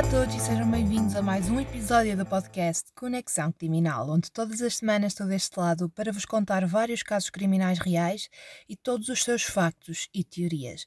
Olá 0.00 0.08
a 0.08 0.12
todos 0.12 0.34
e 0.34 0.40
sejam 0.40 0.70
bem-vindos 0.70 1.14
a 1.14 1.20
mais 1.20 1.50
um 1.50 1.60
episódio 1.60 2.16
do 2.16 2.24
podcast 2.24 2.90
Conexão 2.94 3.52
Criminal, 3.52 4.08
onde 4.08 4.32
todas 4.32 4.62
as 4.62 4.76
semanas 4.76 5.12
estou 5.12 5.26
deste 5.26 5.60
lado 5.60 5.90
para 5.90 6.10
vos 6.10 6.24
contar 6.24 6.66
vários 6.66 7.02
casos 7.02 7.28
criminais 7.28 7.78
reais 7.78 8.30
e 8.66 8.74
todos 8.74 9.10
os 9.10 9.22
seus 9.22 9.42
factos 9.42 10.08
e 10.14 10.24
teorias. 10.24 10.86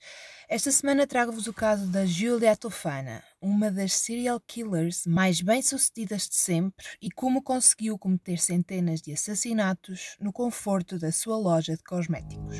Esta 0.49 0.71
semana 0.71 1.05
trago-vos 1.05 1.45
o 1.45 1.53
caso 1.53 1.85
da 1.85 2.07
Julia 2.07 2.57
Tofana, 2.57 3.23
uma 3.39 3.69
das 3.69 3.93
serial 3.93 4.39
killers 4.39 5.05
mais 5.05 5.41
bem-sucedidas 5.41 6.27
de 6.27 6.35
sempre 6.35 6.83
e 6.99 7.11
como 7.11 7.43
conseguiu 7.43 7.99
cometer 7.99 8.39
centenas 8.39 8.99
de 8.99 9.13
assassinatos 9.13 10.17
no 10.19 10.33
conforto 10.33 10.97
da 10.97 11.11
sua 11.11 11.37
loja 11.37 11.77
de 11.77 11.83
cosméticos. 11.83 12.57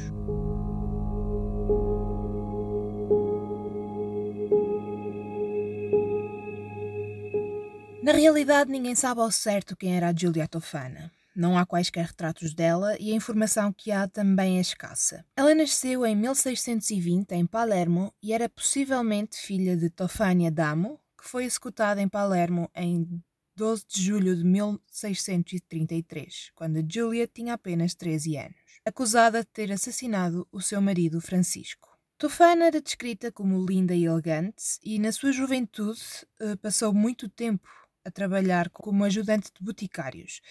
Na 8.04 8.12
realidade, 8.12 8.70
ninguém 8.70 8.96
sabe 8.96 9.22
ao 9.22 9.32
certo 9.32 9.78
quem 9.78 9.96
era 9.96 10.10
a 10.10 10.14
Giulia 10.14 10.46
Tofana. 10.46 11.10
Não 11.34 11.58
há 11.58 11.66
quaisquer 11.66 12.08
retratos 12.08 12.54
dela 12.54 12.98
e 13.00 13.14
a 13.14 13.16
informação 13.16 13.72
que 13.72 13.94
há 13.94 14.10
também 14.10 14.58
é 14.58 14.60
escassa. 14.60 15.26
Ela 15.38 15.56
nasceu 15.56 16.06
em 16.06 16.14
1620 16.14 17.32
em 17.32 17.46
Palermo 17.46 18.14
e 18.22 18.34
era 18.34 18.50
possivelmente 18.50 19.38
filha 19.38 19.78
de 19.78 19.90
Tofania 19.90 20.52
Damo, 20.52 21.00
que 21.18 21.26
foi 21.26 21.46
executada 21.46 22.02
em 22.02 22.10
Palermo 22.10 22.70
em 22.76 23.08
12 23.56 23.86
de 23.88 24.02
julho 24.02 24.36
de 24.36 24.44
1633, 24.44 26.52
quando 26.56 26.86
Giulia 26.86 27.26
tinha 27.26 27.54
apenas 27.54 27.96
13 27.96 28.36
anos, 28.36 28.58
acusada 28.86 29.40
de 29.40 29.48
ter 29.48 29.72
assassinado 29.72 30.46
o 30.52 30.60
seu 30.60 30.82
marido 30.82 31.22
Francisco. 31.22 31.88
Tofana 32.18 32.66
era 32.66 32.82
descrita 32.82 33.32
como 33.32 33.66
linda 33.66 33.96
e 33.96 34.06
elegante 34.06 34.78
e, 34.84 35.00
na 35.00 35.12
sua 35.12 35.32
juventude, 35.32 36.02
eh, 36.40 36.56
passou 36.58 36.94
muito 36.94 37.28
tempo 37.28 37.68
a 38.06 38.12
trabalhar 38.12 38.70
como 38.70 39.04
ajudante 39.04 39.52
de 39.54 39.64
boticários 39.64 40.42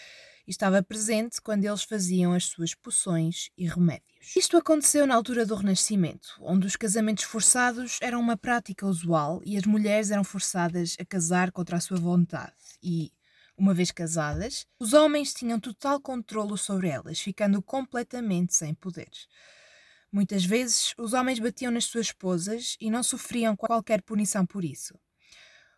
e 0.47 0.51
estava 0.51 0.83
presente 0.83 1.41
quando 1.41 1.65
eles 1.65 1.83
faziam 1.83 2.33
as 2.33 2.45
suas 2.45 2.75
poções 2.75 3.51
e 3.57 3.67
remédios. 3.67 4.35
Isto 4.37 4.57
aconteceu 4.57 5.07
na 5.07 5.15
altura 5.15 5.47
do 5.47 5.55
Renascimento, 5.55 6.37
onde 6.41 6.67
os 6.67 6.77
casamentos 6.77 7.25
forçados 7.25 7.99
eram 8.01 8.21
uma 8.21 8.37
prática 8.37 8.87
usual 8.87 9.41
e 9.45 9.57
as 9.57 9.65
mulheres 9.65 10.11
eram 10.11 10.25
forçadas 10.25 10.97
a 11.01 11.05
casar 11.05 11.53
contra 11.53 11.77
a 11.77 11.81
sua 11.81 11.99
vontade 11.99 12.55
e, 12.83 13.13
uma 13.57 13.75
vez 13.75 13.91
casadas, 13.91 14.67
os 14.79 14.93
homens 14.93 15.33
tinham 15.33 15.61
total 15.61 16.01
controlo 16.01 16.57
sobre 16.57 16.89
elas, 16.89 17.21
ficando 17.21 17.63
completamente 17.63 18.55
sem 18.55 18.75
poderes. 18.75 19.29
Muitas 20.11 20.45
vezes, 20.45 20.95
os 20.99 21.13
homens 21.15 21.39
batiam 21.39 21.73
nas 21.73 21.85
suas 21.85 22.07
esposas 22.07 22.77
e 22.81 22.91
não 22.91 23.03
sofriam 23.03 23.57
qualquer 23.57 24.03
punição 24.03 24.45
por 24.45 24.65
isso. 24.65 24.95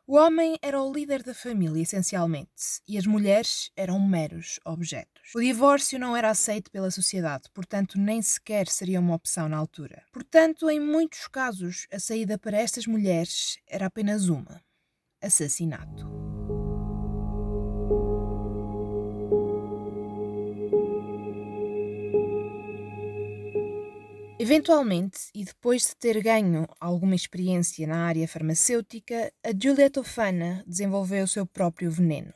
O 0.07 0.17
homem 0.17 0.59
era 0.61 0.83
o 0.83 0.93
líder 0.93 1.23
da 1.23 1.33
família, 1.33 1.83
essencialmente, 1.83 2.83
e 2.87 2.99
as 2.99 3.07
mulheres 3.07 3.71
eram 3.75 3.99
meros 3.99 4.61
objetos. 4.63 5.35
O 5.35 5.41
divórcio 5.41 5.99
não 5.99 6.15
era 6.15 6.29
aceito 6.29 6.71
pela 6.71 6.91
sociedade, 6.91 7.49
portanto, 7.55 7.99
nem 7.99 8.21
sequer 8.21 8.69
seria 8.69 9.01
uma 9.01 9.15
opção 9.15 9.49
na 9.49 9.57
altura. 9.57 10.03
Portanto, 10.13 10.69
em 10.69 10.79
muitos 10.79 11.27
casos, 11.27 11.87
a 11.91 11.99
saída 11.99 12.37
para 12.37 12.59
estas 12.59 12.87
mulheres 12.87 13.57
era 13.67 13.87
apenas 13.87 14.29
uma: 14.29 14.63
assassinato. 15.23 16.34
Eventualmente, 24.45 25.31
e 25.35 25.43
depois 25.43 25.87
de 25.87 25.97
ter 25.97 26.23
ganho 26.23 26.69
alguma 26.79 27.15
experiência 27.15 27.87
na 27.87 28.05
área 28.05 28.29
farmacêutica, 28.29 29.33
a 29.43 29.49
Giulia 29.59 29.89
Tofana 29.89 30.63
desenvolveu 30.67 31.25
o 31.25 31.27
seu 31.27 31.47
próprio 31.47 31.91
veneno, 31.91 32.31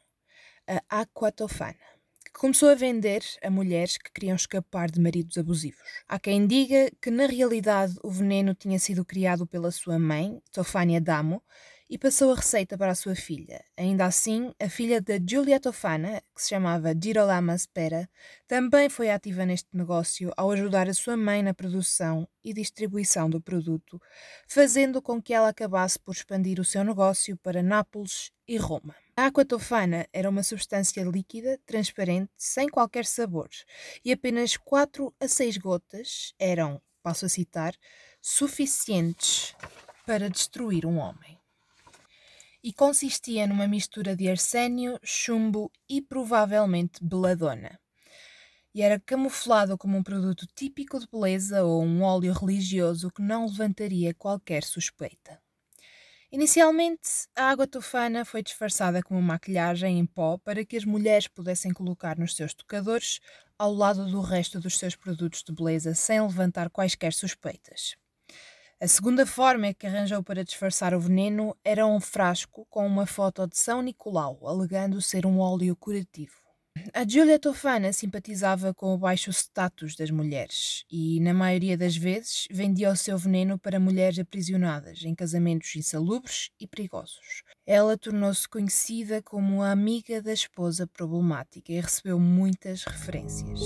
a 0.66 1.03
Aquatofana, 1.03 1.77
que 2.25 2.33
começou 2.33 2.71
a 2.71 2.75
vender 2.75 3.22
a 3.43 3.50
mulheres 3.50 3.99
que 3.99 4.10
queriam 4.10 4.34
escapar 4.34 4.91
de 4.91 4.99
maridos 4.99 5.37
abusivos. 5.37 5.83
Há 6.09 6.19
quem 6.19 6.47
diga 6.47 6.91
que, 6.99 7.10
na 7.10 7.27
realidade, 7.27 7.94
o 8.03 8.10
veneno 8.10 8.54
tinha 8.54 8.78
sido 8.78 9.04
criado 9.04 9.47
pela 9.47 9.71
sua 9.71 9.99
mãe, 9.99 10.41
Tofania 10.50 11.03
Damo, 11.03 11.43
e 11.88 11.97
passou 11.97 12.32
a 12.32 12.37
receita 12.37 12.76
para 12.76 12.93
a 12.93 12.94
sua 12.94 13.15
filha. 13.15 13.65
Ainda 13.76 14.04
assim, 14.04 14.53
a 14.60 14.69
filha 14.69 15.00
de 15.00 15.19
Giulia 15.26 15.59
Tofana, 15.59 16.22
que 16.34 16.43
se 16.43 16.50
chamava 16.50 16.93
Girolama 16.93 17.56
Spera, 17.56 18.09
também 18.47 18.91
foi 18.91 19.10
ativa 19.10 19.47
neste 19.47 19.69
negócio 19.72 20.31
ao 20.37 20.50
ajudar 20.50 20.88
a 20.88 20.94
sua 20.94 21.16
mãe 21.16 21.43
na 21.43 21.54
produção 21.54 22.28
e 22.44 22.53
distribuição 22.53 23.31
do 23.31 23.41
produto, 23.41 24.00
fazendo 24.47 25.00
com 25.00 25.21
que 25.21 25.32
ela 25.32 25.48
acabasse 25.48 25.98
por 25.98 26.12
expandir 26.12 26.60
o 26.60 26.65
seu 26.65 26.84
negócio 26.84 27.37
para 27.38 27.62
Nápoles 27.62 28.31
e 28.47 28.59
Roma. 28.59 28.94
A 29.16 29.25
água 29.25 29.44
tofana 29.44 30.06
era 30.12 30.28
uma 30.28 30.43
substância 30.43 31.03
líquida, 31.03 31.59
transparente, 31.66 32.31
sem 32.37 32.69
qualquer 32.69 33.04
sabor, 33.06 33.48
e 34.04 34.12
apenas 34.12 34.56
4 34.56 35.12
a 35.19 35.27
6 35.27 35.56
gotas 35.56 36.34
eram, 36.38 36.81
passo 37.03 37.25
a 37.25 37.28
citar, 37.28 37.75
suficientes 38.21 39.54
para 40.06 40.31
destruir 40.31 40.87
um 40.87 40.98
homem 40.98 41.38
e 42.63 42.73
consistia 42.73 43.47
numa 43.47 43.69
mistura 43.69 44.17
de 44.17 44.29
arsénio, 44.29 44.99
chumbo 45.03 45.71
e 45.89 46.01
provavelmente 46.03 47.03
beladona. 47.03 47.79
E 48.75 48.83
era 48.83 49.01
camuflado 49.01 49.79
como 49.79 49.97
um 49.97 50.03
produto 50.03 50.47
típico 50.55 50.99
de 50.99 51.07
beleza 51.11 51.65
ou 51.65 51.83
um 51.83 52.03
óleo 52.03 52.33
religioso 52.33 53.11
que 53.11 53.23
não 53.23 53.47
levantaria 53.47 54.15
qualquer 54.15 54.63
suspeita. 54.63 55.41
Inicialmente, 56.31 57.27
a 57.35 57.45
água 57.45 57.67
tofana 57.67 58.23
foi 58.25 58.43
disfarçada 58.43 59.03
como 59.03 59.23
maquilhagem 59.23 59.99
em 59.99 60.05
pó 60.05 60.37
para 60.37 60.65
que 60.65 60.77
as 60.77 60.85
mulheres 60.85 61.27
pudessem 61.27 61.73
colocar 61.73 62.19
nos 62.19 62.37
seus 62.37 62.53
tocadores 62.53 63.19
ao 63.59 63.73
lado 63.73 64.07
do 64.11 64.21
resto 64.21 64.61
dos 64.61 64.79
seus 64.79 64.95
produtos 64.95 65.43
de 65.43 65.53
beleza 65.53 65.95
sem 65.95 66.21
levantar 66.21 66.69
quaisquer 66.69 67.15
suspeitas. 67.15 67.97
A 68.81 68.87
segunda 68.87 69.27
forma 69.27 69.75
que 69.75 69.89
arranjou 69.89 70.22
para 70.22 70.44
disfarçar 70.44 70.94
o 70.94 71.00
veneno 71.00 71.56
era 71.65 71.84
um 71.84 71.99
frasco 71.99 72.65
com 72.71 72.87
uma 72.87 73.06
foto 73.06 73.44
de 73.44 73.59
São 73.59 73.83
Nicolau, 73.83 74.47
alegando 74.47 75.03
ser 75.03 75.27
um 75.27 75.41
óleo 75.41 75.75
curativo. 75.75 76.34
A 76.94 77.05
Giulia 77.05 77.41
Tofana 77.41 77.93
simpatizava 77.93 78.72
com 78.72 78.94
o 78.94 78.99
baixo 78.99 79.31
status 79.31 79.97
das 79.97 80.12
mulheres 80.12 80.84
e, 80.89 81.19
na 81.19 81.34
maioria 81.34 81.77
das 81.77 81.97
vezes, 81.97 82.47
vendia 82.53 82.93
o 82.93 82.97
seu 82.97 83.19
veneno 83.19 83.59
para 83.59 83.81
mulheres 83.81 84.21
aprisionadas 84.21 85.03
em 85.03 85.12
casamentos 85.12 85.75
insalubres 85.75 86.50
e 86.60 86.69
perigosos. 86.69 87.43
Ela 87.66 87.99
tornou-se 87.99 88.49
conhecida 88.49 89.21
como 89.21 89.60
a 89.60 89.72
amiga 89.72 90.22
da 90.22 90.33
esposa 90.33 90.87
problemática 90.87 91.72
e 91.72 91.81
recebeu 91.81 92.21
muitas 92.21 92.84
referências. 92.84 93.59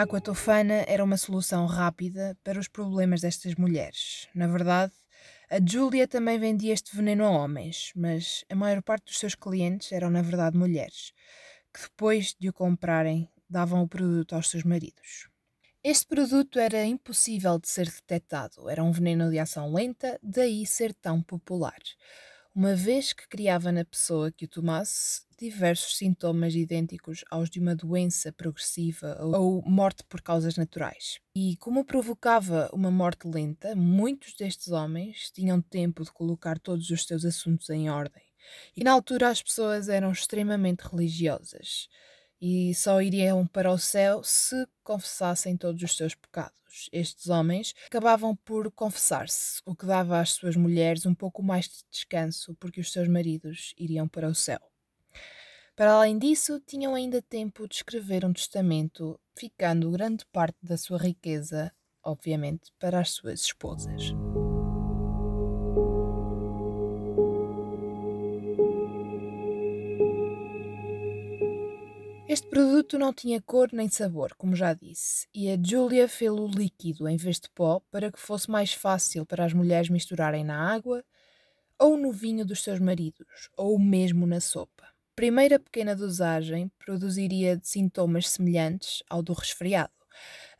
A 0.00 0.02
água 0.02 0.18
tofana 0.18 0.82
era 0.88 1.04
uma 1.04 1.18
solução 1.18 1.66
rápida 1.66 2.34
para 2.42 2.58
os 2.58 2.66
problemas 2.66 3.20
destas 3.20 3.54
mulheres. 3.54 4.30
Na 4.34 4.46
verdade, 4.46 4.94
a 5.50 5.58
Julia 5.62 6.08
também 6.08 6.38
vendia 6.38 6.72
este 6.72 6.96
veneno 6.96 7.22
a 7.26 7.28
homens, 7.28 7.92
mas 7.94 8.42
a 8.48 8.54
maior 8.54 8.80
parte 8.80 9.04
dos 9.04 9.18
seus 9.18 9.34
clientes 9.34 9.92
eram, 9.92 10.08
na 10.08 10.22
verdade, 10.22 10.56
mulheres, 10.56 11.12
que 11.70 11.82
depois 11.82 12.34
de 12.40 12.48
o 12.48 12.52
comprarem 12.54 13.28
davam 13.46 13.82
o 13.82 13.88
produto 13.88 14.34
aos 14.34 14.48
seus 14.48 14.64
maridos. 14.64 15.28
Este 15.84 16.06
produto 16.06 16.58
era 16.58 16.82
impossível 16.82 17.58
de 17.58 17.68
ser 17.68 17.84
detectado, 17.84 18.70
era 18.70 18.82
um 18.82 18.92
veneno 18.92 19.28
de 19.28 19.38
ação 19.38 19.70
lenta, 19.70 20.18
daí 20.22 20.64
ser 20.64 20.94
tão 20.94 21.22
popular 21.22 21.76
uma 22.60 22.74
vez 22.74 23.14
que 23.14 23.26
criava 23.26 23.72
na 23.72 23.86
pessoa 23.86 24.30
que 24.30 24.44
o 24.44 24.48
tomasse 24.48 25.22
diversos 25.38 25.96
sintomas 25.96 26.54
idênticos 26.54 27.24
aos 27.30 27.48
de 27.48 27.58
uma 27.58 27.74
doença 27.74 28.30
progressiva 28.34 29.18
ou 29.22 29.62
morte 29.62 30.04
por 30.04 30.20
causas 30.20 30.56
naturais. 30.58 31.20
E 31.34 31.56
como 31.56 31.86
provocava 31.86 32.68
uma 32.70 32.90
morte 32.90 33.26
lenta, 33.26 33.74
muitos 33.74 34.34
destes 34.34 34.68
homens 34.68 35.30
tinham 35.30 35.62
tempo 35.62 36.04
de 36.04 36.12
colocar 36.12 36.58
todos 36.58 36.90
os 36.90 37.06
seus 37.06 37.24
assuntos 37.24 37.70
em 37.70 37.88
ordem. 37.88 38.24
E 38.76 38.84
na 38.84 38.92
altura 38.92 39.30
as 39.30 39.42
pessoas 39.42 39.88
eram 39.88 40.12
extremamente 40.12 40.80
religiosas 40.80 41.88
e 42.40 42.74
só 42.74 43.02
iriam 43.02 43.46
para 43.46 43.70
o 43.70 43.78
céu 43.78 44.22
se 44.24 44.66
confessassem 44.82 45.56
todos 45.56 45.82
os 45.82 45.96
seus 45.96 46.14
pecados. 46.14 46.88
Estes 46.92 47.28
homens 47.28 47.74
acabavam 47.86 48.34
por 48.34 48.70
confessar-se, 48.70 49.60
o 49.66 49.74
que 49.74 49.86
dava 49.86 50.20
às 50.20 50.30
suas 50.30 50.56
mulheres 50.56 51.04
um 51.04 51.14
pouco 51.14 51.42
mais 51.42 51.66
de 51.66 51.84
descanso, 51.90 52.54
porque 52.60 52.80
os 52.80 52.92
seus 52.92 53.08
maridos 53.08 53.74
iriam 53.76 54.08
para 54.08 54.28
o 54.28 54.34
céu. 54.34 54.60
Para 55.74 55.94
além 55.94 56.18
disso, 56.18 56.60
tinham 56.60 56.94
ainda 56.94 57.22
tempo 57.22 57.66
de 57.66 57.76
escrever 57.76 58.24
um 58.24 58.32
testamento, 58.32 59.18
ficando 59.36 59.90
grande 59.90 60.24
parte 60.26 60.58
da 60.62 60.76
sua 60.76 60.98
riqueza, 60.98 61.72
obviamente, 62.02 62.70
para 62.78 63.00
as 63.00 63.10
suas 63.10 63.40
esposas. 63.40 64.12
Este 72.32 72.46
produto 72.46 72.96
não 72.96 73.12
tinha 73.12 73.42
cor 73.42 73.70
nem 73.72 73.88
sabor, 73.88 74.36
como 74.38 74.54
já 74.54 74.72
disse, 74.72 75.26
e 75.34 75.50
a 75.50 75.58
Julia 75.60 76.06
fê-lo 76.06 76.46
líquido 76.46 77.08
em 77.08 77.16
vez 77.16 77.40
de 77.40 77.50
pó 77.50 77.80
para 77.90 78.12
que 78.12 78.20
fosse 78.20 78.48
mais 78.48 78.72
fácil 78.72 79.26
para 79.26 79.44
as 79.44 79.52
mulheres 79.52 79.88
misturarem 79.88 80.44
na 80.44 80.72
água 80.72 81.04
ou 81.76 81.96
no 81.96 82.12
vinho 82.12 82.46
dos 82.46 82.62
seus 82.62 82.78
maridos, 82.78 83.50
ou 83.56 83.76
mesmo 83.80 84.28
na 84.28 84.40
sopa. 84.40 84.86
Primeira 85.16 85.58
pequena 85.58 85.96
dosagem 85.96 86.70
produziria 86.78 87.58
sintomas 87.64 88.28
semelhantes 88.28 89.02
ao 89.10 89.24
do 89.24 89.32
resfriado. 89.32 89.90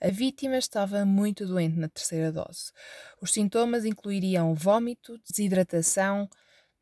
A 0.01 0.09
vítima 0.09 0.59
estava 0.59 1.05
muito 1.05 1.47
doente 1.47 1.79
na 1.79 1.89
terceira 1.89 2.33
dose. 2.33 2.73
Os 3.23 3.33
sintomas 3.33 3.85
incluiriam 3.85 4.57
vômito, 4.57 5.17
desidratação, 5.19 6.29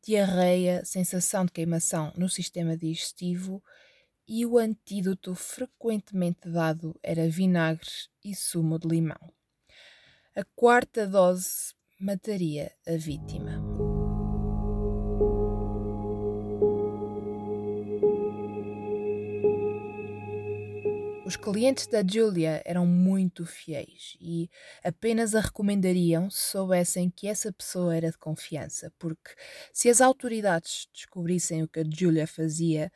diarreia, 0.02 0.82
sensação 0.87 1.44
de 1.44 1.52
queimação 1.52 2.11
no 2.17 2.26
sistema 2.26 2.75
digestivo 2.75 3.62
e 4.28 4.44
o 4.44 4.58
antídoto 4.58 5.34
frequentemente 5.34 6.50
dado 6.50 6.94
era 7.02 7.28
vinagre 7.28 7.88
e 8.22 8.34
sumo 8.34 8.78
de 8.78 8.86
limão. 8.86 9.32
A 10.36 10.44
quarta 10.54 11.06
dose 11.06 11.72
mataria 11.98 12.70
a 12.86 12.92
vítima. 12.92 13.58
Os 21.24 21.36
clientes 21.36 21.86
da 21.86 22.02
Julia 22.02 22.62
eram 22.64 22.86
muito 22.86 23.44
fiéis 23.44 24.16
e 24.19 24.48
apenas 24.82 25.34
a 25.34 25.40
recomendariam 25.40 26.31
se 26.31 26.52
soubessem 26.52 27.10
que 27.10 27.28
essa 27.28 27.52
pessoa 27.52 27.94
era 27.94 28.10
de 28.10 28.16
confiança, 28.16 28.90
porque 28.98 29.34
se 29.70 29.90
as 29.90 30.00
autoridades 30.00 30.88
descobrissem 30.90 31.62
o 31.62 31.69
que 31.69 31.81
a 31.81 31.84
Julia 31.84 32.26
fazia, 32.26 32.90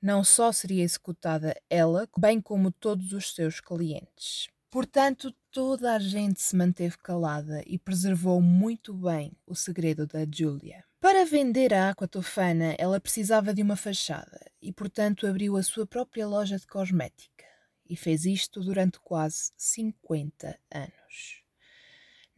não 0.00 0.22
só 0.22 0.52
seria 0.52 0.84
executada 0.84 1.54
ela, 1.68 2.08
bem 2.18 2.40
como 2.40 2.70
todos 2.70 3.12
os 3.12 3.34
seus 3.34 3.60
clientes. 3.60 4.48
Portanto, 4.70 5.34
toda 5.50 5.94
a 5.94 5.98
gente 5.98 6.40
se 6.42 6.54
manteve 6.54 6.98
calada 6.98 7.62
e 7.66 7.78
preservou 7.78 8.40
muito 8.40 8.92
bem 8.92 9.32
o 9.46 9.54
segredo 9.54 10.06
da 10.06 10.26
Julia. 10.30 10.84
Para 11.00 11.24
vender 11.24 11.72
a 11.72 11.90
Aquatofana, 11.90 12.74
ela 12.78 13.00
precisava 13.00 13.54
de 13.54 13.62
uma 13.62 13.76
fachada 13.76 14.40
e, 14.60 14.72
portanto, 14.72 15.26
abriu 15.26 15.56
a 15.56 15.62
sua 15.62 15.86
própria 15.86 16.26
loja 16.26 16.58
de 16.58 16.66
cosmética 16.66 17.46
e 17.88 17.96
fez 17.96 18.26
isto 18.26 18.60
durante 18.60 19.00
quase 19.00 19.52
50 19.56 20.58
anos. 20.70 21.47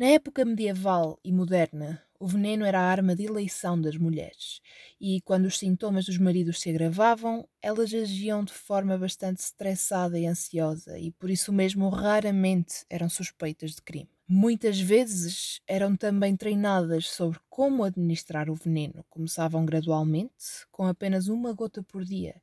Na 0.00 0.06
época 0.06 0.46
medieval 0.46 1.20
e 1.22 1.30
moderna, 1.30 2.02
o 2.18 2.26
veneno 2.26 2.64
era 2.64 2.80
a 2.80 2.90
arma 2.90 3.14
de 3.14 3.24
eleição 3.24 3.78
das 3.78 3.98
mulheres, 3.98 4.62
e 4.98 5.20
quando 5.20 5.44
os 5.44 5.58
sintomas 5.58 6.06
dos 6.06 6.16
maridos 6.16 6.58
se 6.58 6.70
agravavam, 6.70 7.46
elas 7.60 7.92
agiam 7.92 8.42
de 8.42 8.54
forma 8.54 8.96
bastante 8.96 9.40
estressada 9.40 10.18
e 10.18 10.24
ansiosa, 10.26 10.98
e 10.98 11.10
por 11.10 11.28
isso 11.28 11.52
mesmo 11.52 11.86
raramente 11.90 12.86
eram 12.88 13.10
suspeitas 13.10 13.72
de 13.72 13.82
crime. 13.82 14.08
Muitas 14.26 14.80
vezes 14.80 15.60
eram 15.66 15.94
também 15.94 16.34
treinadas 16.34 17.10
sobre 17.10 17.38
como 17.50 17.84
administrar 17.84 18.48
o 18.48 18.54
veneno. 18.54 19.04
Começavam 19.10 19.66
gradualmente, 19.66 20.66
com 20.70 20.86
apenas 20.86 21.28
uma 21.28 21.52
gota 21.52 21.82
por 21.82 22.06
dia, 22.06 22.40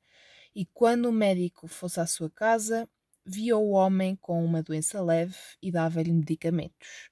e 0.54 0.64
quando 0.64 1.08
o 1.08 1.12
médico 1.12 1.68
fosse 1.68 2.00
à 2.00 2.06
sua 2.06 2.30
casa, 2.30 2.88
via 3.26 3.58
o 3.58 3.72
homem 3.72 4.16
com 4.16 4.46
uma 4.46 4.64
doença 4.64 5.02
leve 5.02 5.36
e 5.62 5.70
dava-lhe 5.72 6.14
medicamentos. 6.14 7.10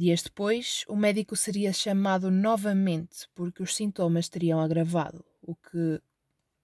Dias 0.00 0.22
depois, 0.22 0.84
o 0.86 0.94
médico 0.94 1.34
seria 1.34 1.72
chamado 1.72 2.30
novamente 2.30 3.26
porque 3.34 3.64
os 3.64 3.74
sintomas 3.74 4.28
teriam 4.28 4.60
agravado, 4.60 5.24
o 5.42 5.56
que 5.56 6.00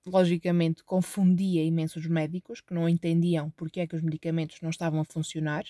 logicamente 0.07 0.85
confundia 0.85 1.65
imensos 1.65 2.07
médicos 2.07 2.61
que 2.61 2.73
não 2.73 2.89
entendiam 2.89 3.51
porque 3.51 3.81
é 3.81 3.89
que 3.89 3.97
os 3.97 4.03
medicamentos 4.03 4.61
não 4.61 4.71
estavam 4.71 5.01
a 5.01 5.05
funcionar 5.05 5.65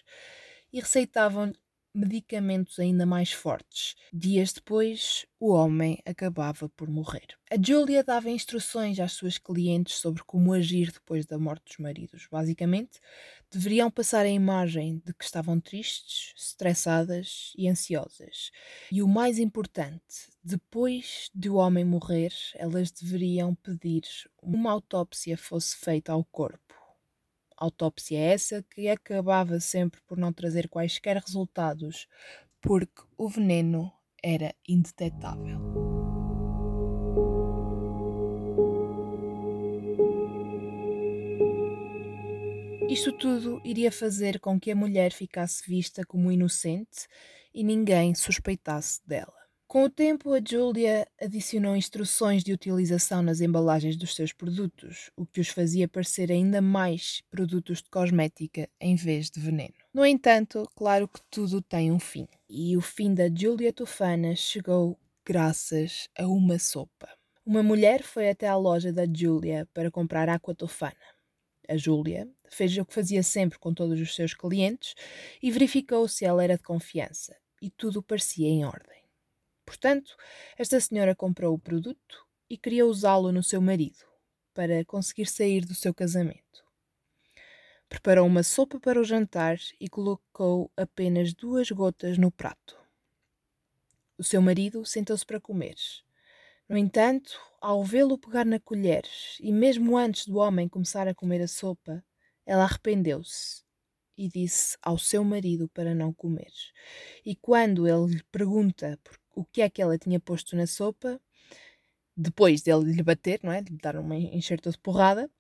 e 0.71 0.79
receitavam 0.79 1.55
medicamentos 1.95 2.79
ainda 2.79 3.07
mais 3.07 3.31
fortes. 3.31 3.95
Dias 4.13 4.53
depois, 4.53 5.25
o 5.39 5.53
homem 5.53 5.99
acabava 6.05 6.69
por 6.71 6.89
morrer. 6.89 7.27
A 7.51 7.57
Julia 7.61 8.03
dava 8.03 8.31
instruções 8.31 8.99
às 8.99 9.13
suas 9.13 9.39
clientes 9.39 9.97
sobre 9.97 10.23
como 10.25 10.53
agir 10.53 10.91
depois 10.91 11.25
da 11.25 11.39
morte 11.39 11.65
dos 11.67 11.79
maridos. 11.79 12.27
Basicamente, 12.31 12.99
deveriam 13.51 13.91
passar 13.91 14.27
a 14.27 14.31
imagem 14.31 15.01
de 15.05 15.15
que 15.15 15.25
estavam 15.25 15.61
tristes, 15.61 16.35
estressadas 16.37 17.53
e 17.57 17.69
ansiosas. 17.69 18.51
E 18.91 19.03
o 19.03 19.09
mais 19.09 19.39
importante, 19.39 20.31
depois 20.43 21.31
de 21.35 21.49
o 21.49 21.55
homem 21.55 21.85
morrer, 21.85 22.33
elas 22.55 22.91
deveriam 22.91 23.55
pedir 23.55 24.03
uma 24.43 24.73
autópsia 24.73 25.39
fosse 25.39 25.77
feita 25.77 26.13
ao 26.13 26.25
corpo 26.25 26.84
autópsia 27.57 28.19
essa 28.19 28.63
que 28.63 28.89
acabava 28.89 29.61
sempre 29.61 30.01
por 30.07 30.19
não 30.19 30.33
trazer 30.33 30.69
quaisquer 30.69 31.17
resultados, 31.17 32.07
porque 32.61 33.03
o 33.17 33.29
veneno 33.29 33.93
era 34.23 34.55
indetetável. 34.67 35.61
Isto 42.89 43.13
tudo 43.13 43.61
iria 43.65 43.91
fazer 43.91 44.39
com 44.39 44.59
que 44.61 44.71
a 44.71 44.77
mulher 44.77 45.13
ficasse 45.13 45.69
vista 45.69 46.05
como 46.07 46.31
inocente 46.31 47.09
e 47.53 47.65
ninguém 47.65 48.15
suspeitasse 48.15 49.01
dela. 49.07 49.44
Com 49.75 49.83
o 49.83 49.91
tempo, 49.91 50.33
a 50.33 50.39
Julia 50.41 51.05
adicionou 51.21 51.75
instruções 51.75 52.45
de 52.45 52.53
utilização 52.53 53.23
nas 53.23 53.41
embalagens 53.41 53.97
dos 53.97 54.15
seus 54.15 54.33
produtos, 54.33 55.11
o 55.17 55.27
que 55.27 55.41
os 55.41 55.49
fazia 55.49 55.89
parecer 55.89 56.31
ainda 56.31 56.63
mais 56.63 57.25
produtos 57.29 57.83
de 57.83 57.91
cosmética 57.91 58.69
em 58.81 58.95
vez 58.95 59.29
de 59.29 59.41
veneno. 59.41 59.75
No 59.93 60.07
entanto, 60.07 60.63
claro 60.77 61.09
que 61.09 61.19
tudo 61.29 61.61
tem 61.61 61.91
um 61.91 61.99
fim. 61.99 62.29
E 62.49 62.77
o 62.77 62.81
fim 62.81 63.13
da 63.13 63.25
Julia 63.29 63.73
Tufana 63.73 64.37
chegou 64.37 64.97
graças 65.27 66.09
a 66.17 66.25
uma 66.25 66.57
sopa. 66.61 67.09
Uma 67.45 67.65
mulher 67.65 68.05
foi 68.05 68.31
até 68.31 68.47
à 68.47 68.55
loja 68.57 68.93
da 68.93 69.07
Julia 69.13 69.69
para 69.75 69.91
comprar 69.91 70.29
água 70.29 70.55
tofana. 70.55 70.95
A 71.69 71.77
Julia 71.77 72.29
fez 72.49 72.79
o 72.79 72.85
que 72.85 72.95
fazia 72.95 73.25
sempre 73.25 73.59
com 73.59 73.75
todos 73.75 74.01
os 74.01 74.15
seus 74.15 74.35
clientes 74.35 74.95
e 75.43 75.51
verificou 75.51 76.07
se 76.07 76.25
ela 76.25 76.45
era 76.45 76.57
de 76.57 76.63
confiança, 76.63 77.37
e 77.61 77.71
tudo 77.71 78.01
parecia 78.01 78.47
em 78.47 78.65
ordem. 78.65 79.04
Portanto, 79.65 80.17
esta 80.59 80.79
senhora 80.81 81.15
comprou 81.15 81.55
o 81.55 81.59
produto 81.59 82.27
e 82.49 82.57
queria 82.57 82.87
usá-lo 82.87 83.33
no 83.33 83.43
seu 83.43 83.61
marido, 83.61 84.05
para 84.53 84.85
conseguir 84.85 85.27
sair 85.27 85.65
do 85.65 85.75
seu 85.75 85.95
casamento. 85.95 86.65
Preparou 87.89 88.27
uma 88.27 88.43
sopa 88.43 88.81
para 88.81 89.01
o 89.01 89.05
jantar 89.05 89.59
e 89.81 89.89
colocou 89.89 90.71
apenas 90.77 91.33
duas 91.33 91.71
gotas 91.71 92.19
no 92.19 92.31
prato. 92.31 92.77
O 94.17 94.25
seu 94.25 94.41
marido 94.41 94.85
sentou-se 94.85 95.25
para 95.25 95.41
comer. 95.41 95.77
No 96.69 96.79
entanto, 96.79 97.39
ao 97.61 97.85
vê-lo 97.85 98.19
pegar 98.19 98.45
na 98.45 98.59
colher 98.59 99.05
e 99.41 99.53
mesmo 99.53 99.97
antes 99.97 100.27
do 100.27 100.39
homem 100.39 100.69
começar 100.69 101.07
a 101.07 101.15
comer 101.15 101.43
a 101.43 101.49
sopa, 101.49 102.05
ela 102.47 102.65
arrependeu-se 102.65 103.63
e 104.17 104.29
disse 104.29 104.77
ao 104.83 104.97
seu 104.97 105.25
marido 105.25 105.69
para 105.69 105.95
não 105.95 106.13
comer. 106.13 106.53
E 107.25 107.35
quando 107.35 107.87
ele 107.87 108.15
lhe 108.15 108.23
pergunta 108.25 108.99
por 109.03 109.19
o 109.35 109.45
que 109.45 109.63
é 109.63 109.71
que 109.71 109.83
ela 109.83 109.99
tinha 109.99 110.21
posto 110.21 110.57
na 110.57 110.67
sopa, 110.67 111.21
depois 112.17 112.63
dele 112.63 112.93
lhe 112.93 113.03
bater, 113.03 113.41
não 113.43 113.53
é? 113.53 113.61
De 113.61 113.73
lhe 113.73 113.79
dar 113.79 113.97
uma 113.97 114.17
enxerto 114.17 114.71
de 114.71 114.79
porrada, 114.79 115.31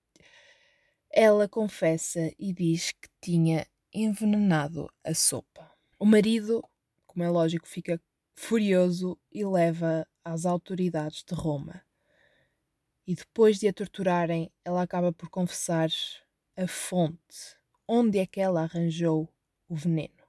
ela 1.10 1.48
confessa 1.48 2.32
e 2.38 2.52
diz 2.52 2.90
que 2.92 3.08
tinha 3.20 3.66
envenenado 3.92 4.92
a 5.04 5.14
sopa. 5.14 5.70
O 5.98 6.04
marido, 6.04 6.62
como 7.06 7.22
é 7.24 7.30
lógico, 7.30 7.68
fica 7.68 8.00
furioso 8.34 9.16
e 9.30 9.44
leva 9.44 10.06
às 10.24 10.44
autoridades 10.44 11.22
de 11.22 11.34
Roma. 11.34 11.82
E 13.06 13.14
depois 13.14 13.58
de 13.58 13.68
a 13.68 13.72
torturarem, 13.72 14.50
ela 14.64 14.82
acaba 14.82 15.12
por 15.12 15.28
confessar 15.28 15.88
a 16.56 16.66
fonte, 16.66 17.56
onde 17.86 18.18
é 18.18 18.26
que 18.26 18.40
ela 18.40 18.62
arranjou 18.62 19.32
o 19.68 19.76
veneno. 19.76 20.24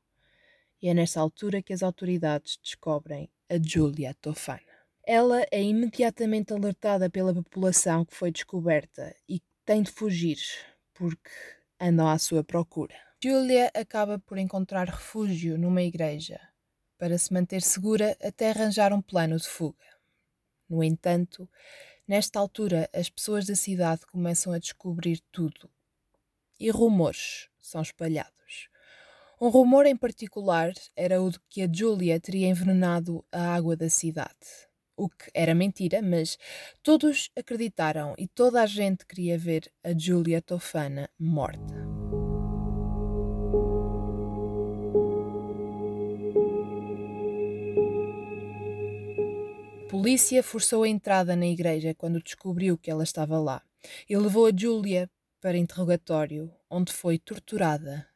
E 0.82 0.88
é 0.88 0.94
nessa 0.94 1.20
altura 1.20 1.64
que 1.64 1.74
as 1.74 1.82
autoridades 1.82 2.60
descobrem 2.62 3.32
a 3.50 3.58
Julia 3.62 4.14
Tofana. 4.16 4.62
Ela 5.04 5.46
é 5.52 5.62
imediatamente 5.62 6.54
alertada 6.54 7.10
pela 7.10 7.34
população 7.34 8.04
que 8.04 8.16
foi 8.16 8.32
descoberta 8.32 9.16
e 9.30 9.42
tem 9.64 9.84
de 9.84 9.92
fugir 9.92 10.40
porque 10.94 11.30
andam 11.80 12.08
à 12.08 12.18
sua 12.18 12.44
procura. 12.44 12.96
Julia 13.24 13.72
acaba 13.76 14.18
por 14.20 14.38
encontrar 14.38 14.88
refúgio 14.88 15.58
numa 15.58 15.82
igreja 15.82 16.40
para 16.98 17.18
se 17.18 17.34
manter 17.34 17.62
segura 17.62 18.18
até 18.24 18.50
arranjar 18.50 18.94
um 18.94 19.02
plano 19.02 19.38
de 19.38 19.48
fuga. 19.48 19.86
No 20.68 20.84
entanto, 20.84 21.50
nesta 22.08 22.40
altura 22.40 22.90
as 22.94 23.10
pessoas 23.10 23.46
da 23.46 23.56
cidade 23.56 24.06
começam 24.08 24.54
a 24.54 24.60
descobrir 24.60 25.22
tudo 25.32 25.70
e 26.60 26.70
rumores 26.72 27.50
são 27.60 27.82
espalhados. 27.82 28.70
Um 29.40 29.50
rumor 29.50 29.86
em 29.86 29.98
particular 29.98 30.72
era 30.96 31.22
o 31.22 31.30
de 31.30 31.38
que 31.50 31.62
a 31.62 31.70
Julia 31.72 32.20
teria 32.22 32.48
envenenado 32.48 33.26
a 33.30 33.54
água 33.54 33.76
da 33.76 33.90
cidade. 33.90 34.32
o 34.98 35.10
que 35.10 35.30
era 35.34 35.54
mentira, 35.54 36.02
mas 36.02 36.38
todos 36.82 37.30
acreditaram 37.36 38.16
e 38.18 38.30
toda 38.30 38.62
a 38.62 38.66
gente 38.66 39.06
queria 39.06 39.38
ver 39.38 39.70
a 39.84 39.92
Julia 39.92 40.42
Tofana 40.42 41.10
morta. 41.20 41.76
A 49.84 49.88
polícia 49.90 50.42
forçou 50.42 50.84
a 50.84 50.88
entrada 50.88 51.36
na 51.36 51.46
igreja 51.46 51.94
quando 51.94 52.24
descobriu 52.24 52.78
que 52.78 52.90
ela 52.90 53.04
estava 53.04 53.38
lá 53.38 53.62
e 54.10 54.16
levou 54.16 54.46
a 54.46 54.52
Julia 54.56 55.10
para 55.42 55.58
interrogatório, 55.58 56.50
onde 56.70 56.94
foi 56.94 57.20
torturada 57.20 58.08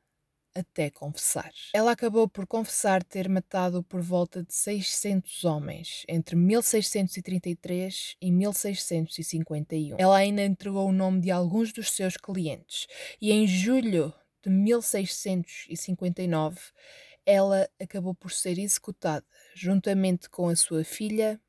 até 0.60 0.90
confessar. 0.90 1.52
Ela 1.74 1.92
acabou 1.92 2.28
por 2.28 2.46
confessar 2.46 3.02
ter 3.04 3.30
matado 3.30 3.82
por 3.84 4.02
volta 4.02 4.44
de 4.44 4.54
600 4.54 5.46
homens 5.46 6.04
entre 6.08 6.36
1633 6.36 8.18
e 8.22 8.32
1651. 8.32 9.98
Ela 10.00 10.18
ainda 10.18 10.44
entregou 10.44 10.88
o 10.88 10.92
nome 10.92 11.22
de 11.22 11.32
alguns 11.32 11.74
dos 11.74 11.92
seus 11.92 12.18
clientes 12.18 12.88
e 13.22 13.32
em 13.32 13.48
julho 13.48 14.14
de 14.44 14.50
1659 14.50 16.60
ela 17.26 17.70
acabou 17.80 18.16
por 18.16 18.32
ser 18.32 18.58
executada 18.58 19.26
juntamente 19.54 20.30
com 20.30 20.50
a 20.50 20.56
sua 20.56 20.84
filha 20.84 21.40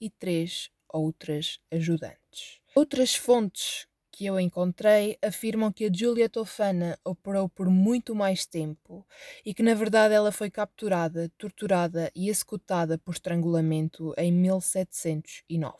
e 0.00 0.10
três 0.10 0.70
outras 0.92 1.58
ajudantes. 1.70 2.60
Outras 2.74 3.14
fontes 3.14 3.86
que 4.20 4.26
eu 4.26 4.38
encontrei 4.38 5.16
afirmam 5.22 5.72
que 5.72 5.86
a 5.86 5.90
Julia 5.90 6.28
Tofana 6.28 6.98
operou 7.02 7.48
por 7.48 7.70
muito 7.70 8.14
mais 8.14 8.44
tempo 8.44 9.06
e 9.42 9.54
que 9.54 9.62
na 9.62 9.72
verdade 9.72 10.12
ela 10.12 10.30
foi 10.30 10.50
capturada, 10.50 11.32
torturada 11.38 12.12
e 12.14 12.28
executada 12.28 12.98
por 12.98 13.14
estrangulamento 13.14 14.12
em 14.18 14.30
1709 14.30 15.74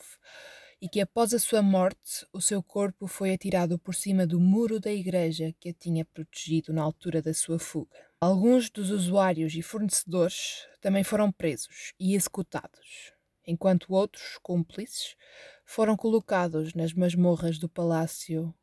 e 0.80 0.88
que 0.88 1.02
após 1.02 1.34
a 1.34 1.38
sua 1.38 1.60
morte 1.60 2.26
o 2.32 2.40
seu 2.40 2.62
corpo 2.62 3.06
foi 3.06 3.34
atirado 3.34 3.78
por 3.78 3.94
cima 3.94 4.26
do 4.26 4.40
muro 4.40 4.80
da 4.80 4.90
igreja 4.90 5.54
que 5.60 5.68
a 5.68 5.74
tinha 5.74 6.06
protegido 6.06 6.72
na 6.72 6.80
altura 6.80 7.20
da 7.20 7.34
sua 7.34 7.58
fuga. 7.58 7.98
Alguns 8.18 8.70
dos 8.70 8.88
usuários 8.90 9.54
e 9.54 9.60
fornecedores 9.60 10.66
também 10.80 11.04
foram 11.04 11.30
presos 11.30 11.92
e 12.00 12.14
executados, 12.14 13.12
enquanto 13.46 13.92
outros 13.92 14.38
cúmplices 14.42 15.16
foram 15.64 15.96
colocados 15.96 16.74
nas 16.74 16.92
masmorras 16.92 17.58
do 17.58 17.68
palácio, 17.68 18.54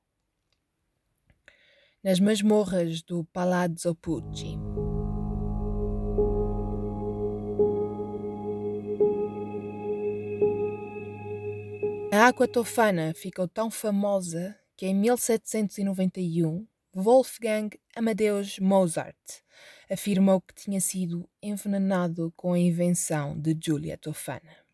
nas 2.04 2.20
masmorras 2.20 3.02
do 3.02 3.24
Palazzo 3.26 3.96
Pucci. 3.96 4.58
A 12.12 12.30
Aqua 12.30 12.48
Tofana 12.48 13.14
ficou 13.14 13.48
tão 13.48 13.70
famosa 13.70 14.58
que 14.76 14.88
em 14.88 14.96
1791 14.96 16.66
Wolfgang 16.96 17.70
Amadeus 17.96 18.58
Mozart 18.58 19.16
afirmou 19.90 20.42
que 20.42 20.56
tinha 20.56 20.82
sido 20.82 21.30
envenenado 21.42 22.34
com 22.36 22.54
a 22.54 22.60
invenção 22.60 23.40
de 23.40 23.56
Giulia 23.64 23.98
Tofana. 23.98 24.67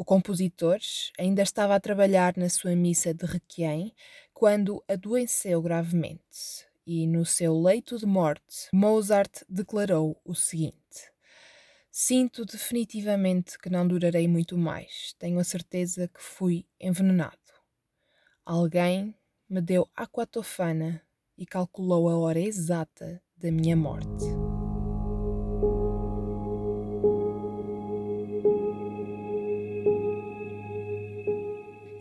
O 0.00 0.04
compositor 0.04 0.78
ainda 1.18 1.42
estava 1.42 1.74
a 1.74 1.78
trabalhar 1.78 2.34
na 2.34 2.48
sua 2.48 2.74
missa 2.74 3.12
de 3.12 3.26
Requiem 3.26 3.94
quando 4.32 4.82
adoeceu 4.88 5.60
gravemente 5.60 6.66
e, 6.86 7.06
no 7.06 7.26
seu 7.26 7.60
leito 7.60 7.98
de 7.98 8.06
morte, 8.06 8.70
Mozart 8.72 9.42
declarou 9.46 10.18
o 10.24 10.34
seguinte: 10.34 11.12
Sinto 11.90 12.46
definitivamente 12.46 13.58
que 13.58 13.68
não 13.68 13.86
durarei 13.86 14.26
muito 14.26 14.56
mais. 14.56 15.14
Tenho 15.18 15.38
a 15.38 15.44
certeza 15.44 16.08
que 16.08 16.22
fui 16.22 16.64
envenenado. 16.80 17.36
Alguém 18.42 19.14
me 19.46 19.60
deu 19.60 19.86
aquatofana 19.94 21.02
e 21.36 21.44
calculou 21.44 22.08
a 22.08 22.16
hora 22.16 22.40
exata 22.40 23.22
da 23.36 23.52
minha 23.52 23.76
morte. 23.76 24.39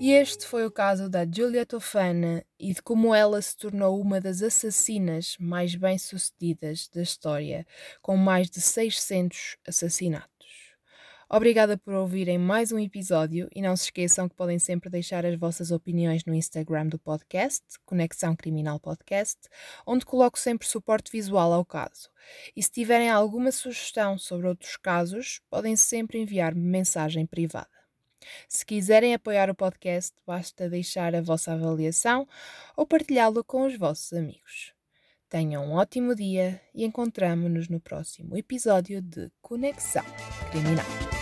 E 0.10 0.14
este 0.14 0.48
foi 0.48 0.66
o 0.66 0.72
caso 0.72 1.08
da 1.08 1.24
Giulia 1.24 1.64
Tofana 1.68 2.44
e 2.60 2.74
de 2.74 2.82
como 2.82 3.14
ela 3.14 3.40
se 3.44 3.56
tornou 3.56 4.02
uma 4.02 4.20
das 4.20 4.42
assassinas 4.42 5.38
mais 5.40 5.76
bem-sucedidas 5.76 6.90
da 6.92 7.04
história, 7.04 7.64
com 8.02 8.18
mais 8.18 8.50
de 8.50 8.60
600 8.60 9.58
assassinatos. 9.68 10.74
Obrigada 11.30 11.78
por 11.78 11.94
ouvirem 11.94 12.40
mais 12.40 12.72
um 12.72 12.80
episódio 12.80 13.48
e 13.56 13.62
não 13.62 13.78
se 13.78 13.84
esqueçam 13.84 14.28
que 14.28 14.36
podem 14.36 14.58
sempre 14.58 14.90
deixar 14.90 15.28
as 15.28 15.40
vossas 15.40 15.70
opiniões 15.70 16.26
no 16.26 16.34
Instagram 16.34 16.88
do 16.88 16.98
podcast, 16.98 17.64
Conexão 17.86 18.36
Criminal 18.36 18.80
Podcast, 18.80 19.38
onde 19.86 20.08
coloco 20.08 20.40
sempre 20.40 20.68
suporte 20.68 21.12
visual 21.12 21.54
ao 21.54 21.64
caso. 21.64 22.10
E 22.56 22.64
se 22.64 22.72
tiverem 22.72 23.12
alguma 23.12 23.52
sugestão 23.52 24.18
sobre 24.18 24.48
outros 24.48 24.76
casos, 24.76 25.40
podem 25.52 25.76
sempre 25.76 26.18
enviar-me 26.18 26.68
mensagem 26.68 27.28
privada. 27.28 27.79
Se 28.48 28.66
quiserem 28.66 29.14
apoiar 29.14 29.50
o 29.50 29.56
podcast, 29.56 30.16
basta 30.26 30.70
deixar 30.70 31.16
a 31.16 31.22
vossa 31.22 31.54
avaliação 31.54 32.28
ou 32.76 32.86
partilhá-lo 32.86 33.44
com 33.44 33.66
os 33.66 33.78
vossos 33.78 34.14
amigos. 34.14 34.74
Tenham 35.30 35.66
um 35.66 35.74
ótimo 35.74 36.16
dia 36.16 36.60
e 36.74 36.84
encontramo-nos 36.84 37.70
no 37.70 37.80
próximo 37.80 38.36
episódio 38.36 39.02
de 39.02 39.32
Conexão 39.42 40.06
Criminal. 40.52 41.19